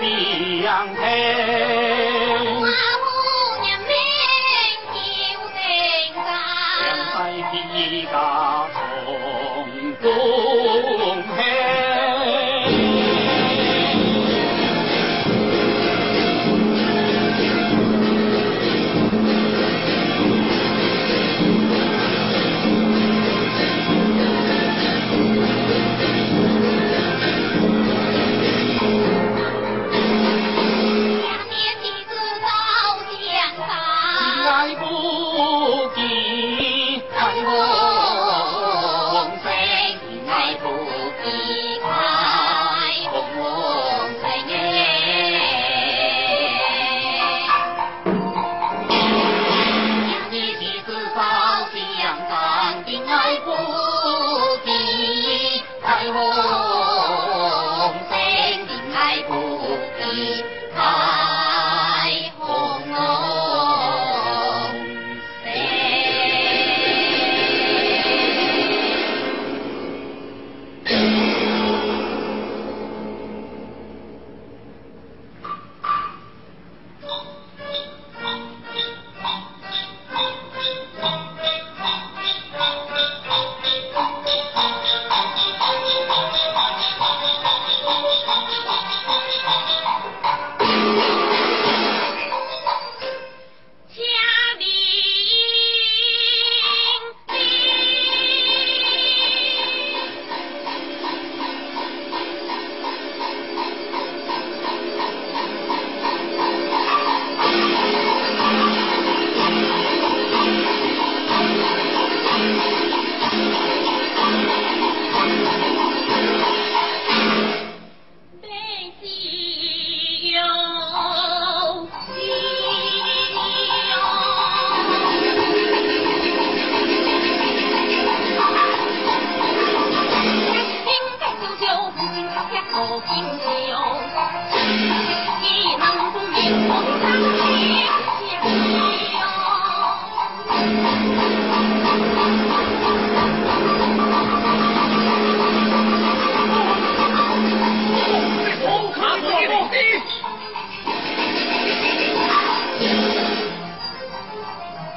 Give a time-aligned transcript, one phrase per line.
[0.00, 1.71] 一样黑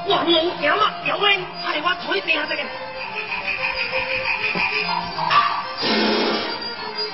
[0.07, 2.63] 我冇饼啊，有咩系我腿病下嘅？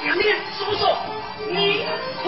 [0.03, 0.85] 娘娘，叔叔，
[1.50, 2.28] 你去。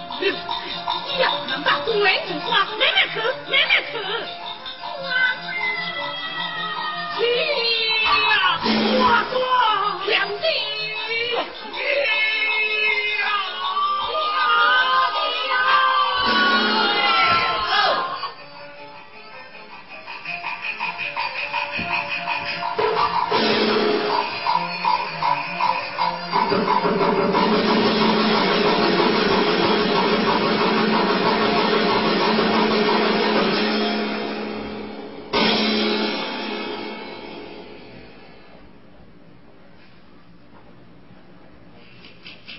[0.21, 3.19] 你要能把红莲武装，奶奶去，
[3.49, 3.97] 奶奶去，
[7.17, 7.19] 去
[8.03, 9.01] 呀，我
[9.31, 9.70] 做。